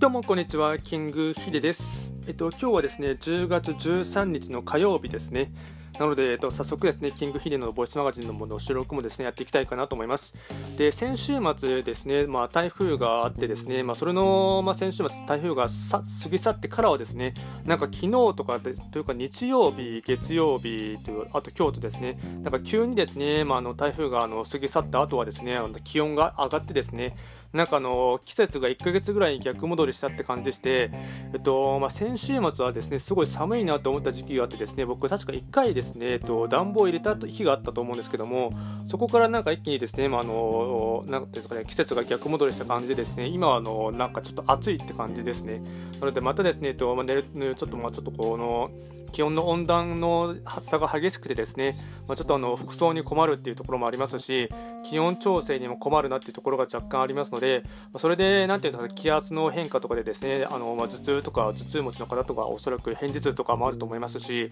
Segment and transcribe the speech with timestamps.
[0.00, 2.14] どうもこんにちは、キングヒデです。
[2.26, 5.52] えっと今日はですね、10月13日の火曜日ですね。
[6.00, 10.32] なので、えっと、早速ですね、キングヒデのボイスマガジンのもの収録もですね、やっていきたいかなと思います。
[10.78, 17.34] で、先週末ですね、まあ、台風があってですね、まあ、それの、まあ、先週末、台風がさ過ぎ去ってからはですね、
[17.66, 27.14] なんか昨日とかで、というか日曜日、月曜日という、あと京都ですね、なんか急にですね、まあ、あの台風があの過ぎ去った後はですね、あの気温が上がってですね、
[27.52, 30.90] なんかあの季節が1ヶ月ぐらいに逆戻りしたって感じでして、
[31.32, 38.52] えっとまあ、先週末はですねすごい寒いなと思った時期があってですね僕確か1回ですね、えっと、暖房を入れた日があったと思うんですけども
[38.86, 45.62] そこからなんか一気にですね、まあ、あのなんていうかね季節が逆戻りした感じでですね今はあのなんかちょっと暑いって感じですね。
[46.00, 48.70] なのでまたですね、えっとまあ、寝るちょっとまあちょっとこの
[49.12, 54.48] 気温の温暖の差が激しくてですね、まあ、ちょっとあの服装に困るっていうところもありますし
[54.84, 57.62] 気温調整にも困るなっていうところが若干ありますので
[57.98, 64.48] それでなんていうんですか気圧の変化とかでですねあの、まあ、頭痛とか頭痛持ちの方とかおそらく片頭痛とかもあると思いますし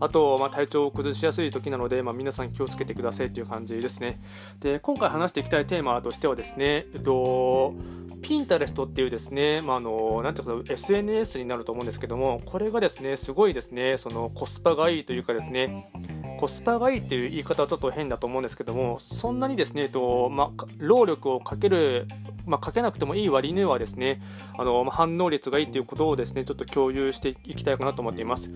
[0.00, 4.20] あと、ま、体調を崩しやすい時なので、ま、皆さん気をつけてくださいという感じですね。
[4.60, 7.74] で今回話していきたいテーマとしてはですねえっと
[8.22, 15.90] ピンタレストっていうですね、まあ、あのなんていうか SNS になると思うんですけどもこれがですねすごいですねそのコスパがいいというかですね
[16.38, 22.06] コスパがいいっていう言い方はちょっと変だと思うんですけどもそんなにですね、えっとまあ、労力をかける、
[22.46, 24.20] まあ、かけなくてもいい割にはですね
[24.58, 28.50] あの、反応率がいいということをですねちょっと共有していきたいかなと思っています。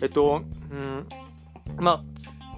[0.00, 1.06] えっとうん
[1.76, 2.02] まあ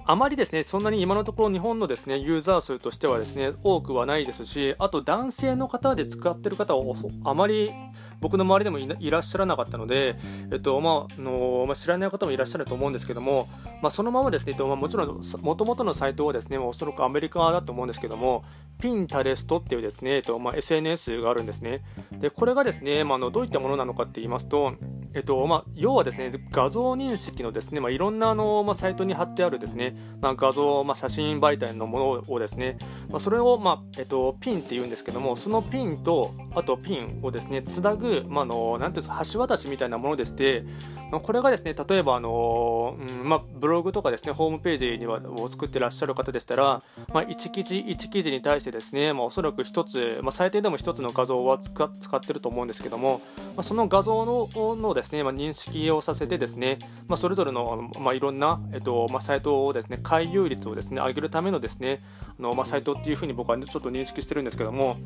[0.06, 7.72] あまりですね、そんなに今のところ日本のですね、ユーザー数としてはですね、多くはないですし、あと男性の方で使ってる方はあまり
[8.20, 10.16] 僕の周りでもいらっしゃらなかったので、
[10.52, 13.48] えっとまあのまあ、知らない方もいらっしゃると思うんですけども、
[13.80, 18.44] まあ、そのままですね、えっとまあ、もちろんもともとのサイトはですね、おそらくアメリカだと思うんですけども、
[18.84, 21.80] ピンタレストっていうですね、えっとまあ、SNS があるんですね。
[22.20, 24.74] で、これがですね、まあ、のどういったものなのかって言いますと、
[25.14, 32.78] えっとまあ、要はですね画像認識のですね、まあ、いろんなあの、まあ、サイトに貼ってあるですね、まあ、画像、まあ、写真媒体のものをですね、
[33.08, 40.64] まあ、それを、まあえっと、ピンって言うんですけどもそのピンとあとピンをですねつなぐ、まあ、のなんていうんですか橋渡しみたいなものでして、
[41.12, 62.02] まあ、これがですね例えばあの、うんまあ、ブログとかですねホームページにはを作ってらっしゃる方でしたら、まあ、1記事1記事に対してですね、まあ、おそらく1つ、まあ、最低でも1つの画像は使ってると思うんですけども、まあ、その画像ののですね、まあ、認識をさせてですね、ま、それぞれの、ま、いろんな、えっとま、サイトをですね回遊率をですね上げるためのですね
[62.38, 64.96] あの、ま、サイトっていうふうに僕はちょっと認識してるんですけども、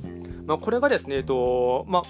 [0.46, 2.02] ま、これがですね、えっとまあ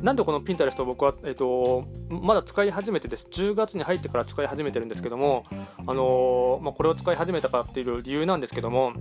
[0.00, 5.44] なんでこのピンタレストを僕は、えっと、まだ使い始めてです、10月に入ってから使い始めてるんですけども、
[5.86, 8.94] あのまあ、これを使い始めたかっていう理由なんですけども、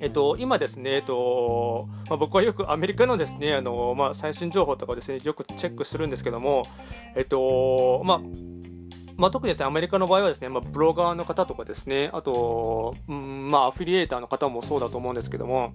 [0.00, 6.64] えっと、今ですね、えっとまあ、僕はよくアメリカのですね、あのまあ、最新情報とかですね、よくチェックするんですけども、
[7.14, 8.20] えっと、まあ、
[9.16, 15.72] まあ、特にですね、アメリカの場合はですね、まあ、ブロガーの方とかですね、あと、うん、まあ、アフィリエーターの方もそうだと思うんですけども、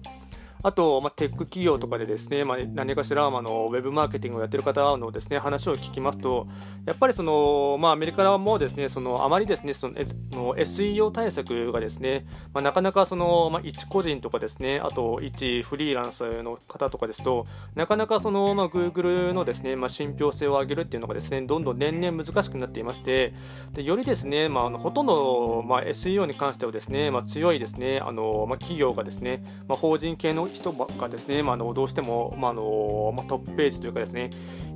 [0.62, 6.46] あと、まあ、テック企業とかでですね、まあ、何かしら、まあ、のウェブマーケティングをやってる方のですね話を聞きますと、
[6.86, 9.94] やっぱりその、まあ、アメリカもですね、そのあまりですね、その
[10.40, 23.34] の SEO 対策がですね、まあ、なかなかその、まあ、一個人とかですね、あと一フリーランスの方とかですと、なかなかその、まあ、Google のですね、まあ、信憑性を上げるっていうのがですね、どんどん年々難しくなっていまして、
[23.72, 34.30] でよりですね、まあ、あのほとんど、まあ、SEO に関してはですね、まあ、強いですね、あのまあ、企業がですね、まあ、法人系の人がですね、まあ、のどうしても、まあのまあ、トップページというかですね、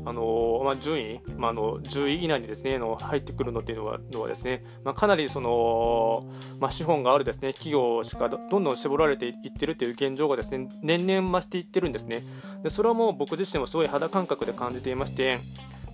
[0.06, 6.24] あのまあ、順位、まあ、の10位以内にですねの入ってくるのっていうのはのはですね、まあ、かなりその、
[6.60, 7.52] まあ、資本があるですね。
[7.52, 12.22] 企業しかどんどん絞られていってるという現状がですね年々増していってるんですね。
[12.62, 15.40] でそれはもう僕自身もすごい肌感覚で感じていまして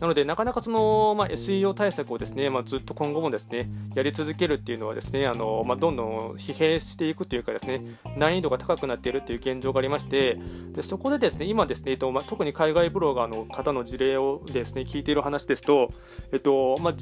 [0.01, 7.83] なので、なかなかその、まあ、SEO 対策をですね、まあ、ずっと今後もですね、やり続けるっていうのはですね、あのまあ、どんどん疲弊していくというかですね、
[8.17, 10.39] 難易度が高くなっているという現状がありまして、
[10.73, 15.91] でそこでですね、今ですね、えっとまあ、特に海外ブロガーの方の事例をですね、聞いている話ですと、
[16.33, 16.95] えっとまあ、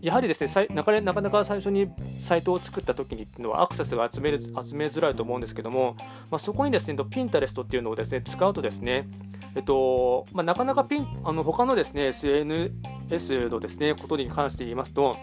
[0.00, 1.88] やはりですねなかなかなか最初に
[2.18, 5.96] サイトを作った時にっていうのはアクセスが集める集めづらいと思うんですけども、
[6.30, 9.06] まあ、そこにですね、ピンタレストっていうのをですね、使うとですね、
[9.54, 15.16] えっとまあ、なかなかピンあの他のですね SNS のですねことに関して言いますと、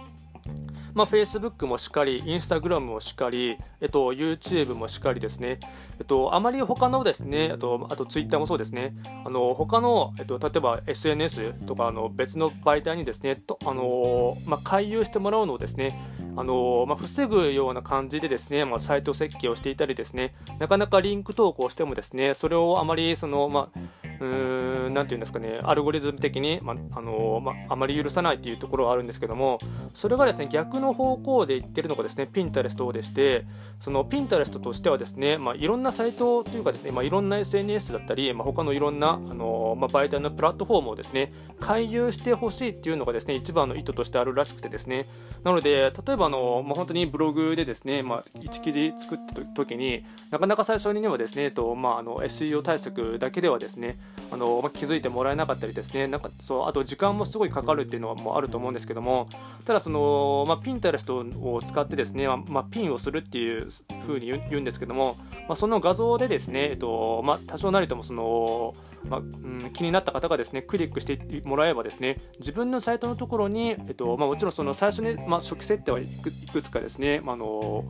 [0.94, 5.60] まあ、Facebook もしっかり、Instagram もしっかり、えっと、YouTube もしっかりですね、
[6.00, 8.95] えっと、あまり他のですね、あと、あと Twitter もそうですね、
[9.25, 16.00] あの、他の、えっと、例えば SNS とか、あの、別の媒体にですね、とあの、まあ、回遊してもらうのをですね、
[16.36, 29.59] あのまあ、防ぐような感じでですね、まあ、サイト設計をしていたりですね、なかなかリンク投稿してもですね、それをあまりその、まあ、うん、なんていうんですかね、アルゴリズム的に、まあのまあまり許さないっていうところがあるんですけども、
[29.93, 33.45] それがですね、逆の方向で言ってるのがですね、ピンタレストでして、
[33.79, 45.05] そのピンタレストとしてはですね、まあ、いろんなサイトというかですね、まあ、いろんな SNS だったり、まあ、他のいろんな、あのまあ、媒体のプラットフォームをですね、回遊してほしいっていうのがですね、一番の意図としてあるらしくてですね、
[45.43, 53.97] なので、例えばあの、まあ、本当にブログでですね、まあ、1記事作った時になかなか最初にはですね、とまあ、あの SEO 対策だけではですね
[54.31, 56.07] あの、まあ、気づいてもらえなかったりですね。
[56.07, 59.27] なんかそうあと時間もすごいかかるっていうのはもうあると思うんですけども。
[59.65, 63.69] ただその、まあ、ピンタレストを使ってですね、まあ、ピンをするっていう
[64.06, 65.15] ふうに言うんですけども、
[65.48, 68.74] まあ、その画像でですね、えっとまあ、多少なりともその、
[69.07, 76.06] まあうん、気になった方がですねクリックしてもらえばですね自分のサイトのところに、えっとまあ、もちろんその最初に、まあ、初期設定はい
[76.51, 77.86] くつかですね、まあ、あの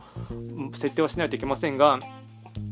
[0.72, 1.98] 設定はしないといけませんが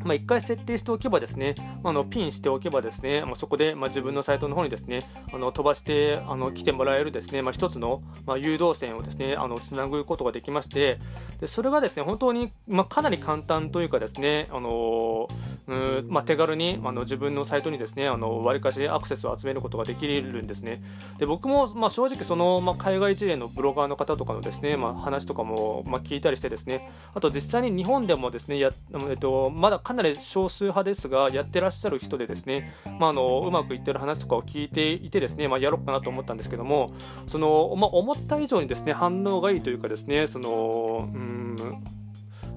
[0.04, 5.02] まあ、1回設定しておけばですね、あのピンしておけばですね、まあ、そこで、まあ、自分のサイトの方にですね、
[5.32, 10.98] あの飛ばしてあの来てもらえるですね、まあ、一つの、まあ、誘導線をですね、あのつなぐことができまして、
[11.40, 15.28] でそれがですね、本当に、まあ、かなり簡単というかですね、あの
[15.68, 20.82] うんまあ、手軽にあの自分のサイトにですね、あの割かしアクセスを集めることができるんですね。
[21.18, 28.70] で僕も、まあ、正直その、まあ、海外事例のブロガーの方とかのですね、まあ、話とかも、まあ、聞いたりしてですね、あと実際に日本でもですね、や
[29.08, 36.92] えっと、まだかなり少数派ですが、やってらっしゃる人でですね、まあ、あのうまくいってる話とかを聞いていてですね、まあ、やろうかなと思ったんですけども、
[37.26, 41.51] そのまあ、思った以上にですね反応がいいというかですね、そのうん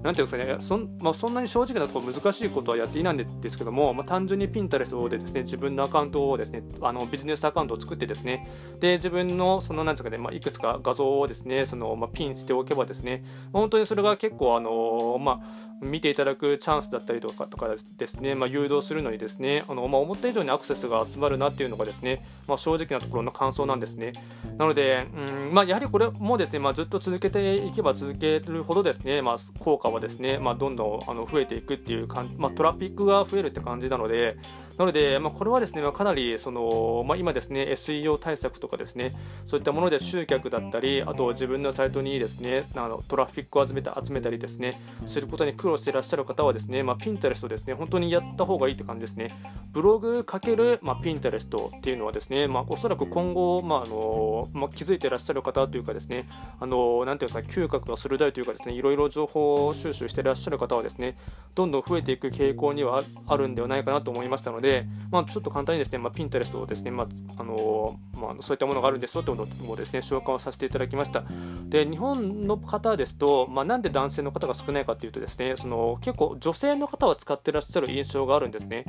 [0.06, 8.48] なんていうんですかね、そん,、まあ、そんなに正直なところ難しいことはやっていないんですけども、まあ、単純にピンタレストでですね自分のアカウントをですねあのビジネスアカウントを作ってですね
[8.80, 15.42] で自分のそのなんですかね、まあ、いくつか画像をですねその、まあ、ピンしておけばですね本当にそれが結構あの、まあ、
[15.82, 17.68] 見ていただくチャンスだったりとかとか
[17.98, 24.14] ですね、まあ、誘導するのにですねあの、まあ、思った以上にアクセスが集まるなっていうのがですね、まあ、正直なところの感想なんですね。
[24.58, 34.38] なので、うんまあ、やはりこれもですね、まあ、ずっと続けていけば続けるほどですね、まあ、効果はですね、まあ、どんどんあの増えていくっていうかん、まあ、トラフィックが増えるって感じなので、
[34.78, 49.28] なので、まあ、これはですね、まあ、かなりその、まあ、今ですね、SEO 対策とかですね、そういったもので集客だったり、あと自分のサイトにですね、あのトラフィックを集めた集めたりですね、することに苦労していらっしゃる方はですね、まあ、ピンタレストですね、本当にやった方がいいって感じですね。
[49.72, 56.26] ブログかける、まあ、ピンタレストっていうのはですね、まあ、おそらく今後、まああのまあ、気づいていらっしゃる方というかですね、
[56.60, 61.18] あのなんていうんですか、嗅覚が鋭いというかですね、いろいろ情報収集していらっしゃる方はですね、
[61.54, 67.08] どんどん増えていく傾向にはあるんではないかなと思いましたので、でまあ、ちょっと簡単にですね、まあ、ピンタレストをですね、まあ
[67.38, 71.24] あのまあ、そういったものがあるんですよということですね、紹介をさせていただきました。
[71.70, 78.86] で、日本の方ですと、まあ、なんで男性の方が少ないかというとですね、その結構女性の方は使ってらっしゃる印象があるんですね。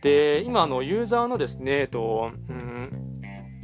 [0.00, 3.18] で、今、あのユーザーのですね、えっと、うん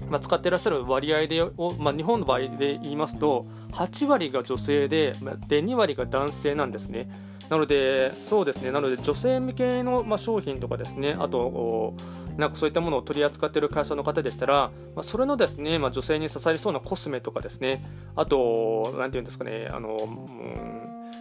[0.08, 1.42] まあ、使ってらっしゃる割合で
[1.78, 5.12] まあ、日本の場合で言いますと8割が女性で
[5.48, 7.08] で2割が男性なんですね。
[7.48, 11.94] なので、そうですね、なので女性向けの、まあ、商品とかですね、あと、
[12.36, 17.84] なんかそういったものを取り扱っている会社の方でしたら、まあ、それのですね、まあ、女性に刺さりそうなコスメとかですね、
[18.16, 19.98] あと、なんていうんですかね、あの、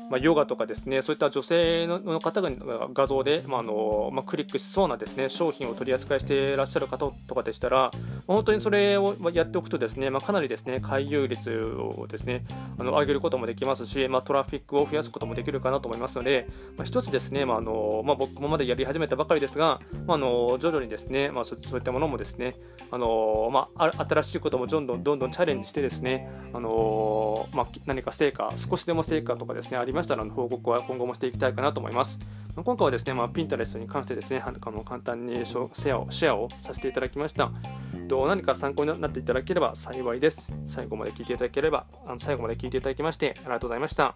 [0.09, 2.51] まあ、ヨガとかですねそういった女性の方が
[2.93, 7.91] 画像で、まあのまあ、クリックしそうなですね商品を取り扱いしていらっしゃる方とかでしたら、
[8.27, 12.45] 本当にそれをやっておくとですね、まあ、かなりですね回遊率をですね
[12.77, 16.47] あの上げることもできますし、まあ、トラフィックを増やすこともできるかなと思いますので、
[16.77, 21.02] まあ、一つですね、まああのまあ、僕もまだやり始めたばかりですが、まあ、あの徐々にですね、
[21.33, 22.55] まあ、そういったものもですね
[22.91, 32.19] あの、まあ、新しいこともどんどんどんどんチャレンジしてですねあの、まあ、何か成果少しでも成果とかですねありましたら報告は今後もしていきたいかなと思います。
[32.55, 37.51] 今回はですね、まあ、ピンタレストに関してですね、あの簡単にシェアをシェアをさせていただきました。
[38.07, 40.51] と何か参考になっていただければ幸いです。
[40.67, 44.15] 最後まで聞いていただければ、あの最後まで聞いていただきましてありがとうございました。